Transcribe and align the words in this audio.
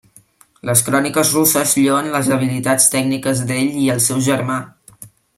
Les 0.69 0.79
cròniques 0.87 1.33
russes 1.35 1.73
lloen 1.81 2.09
les 2.15 2.29
habilitats 2.37 2.87
tàctiques 2.97 3.43
d'ell 3.51 3.69
i 3.85 3.87
el 3.97 4.01
seu 4.07 4.23
germà. 4.29 4.57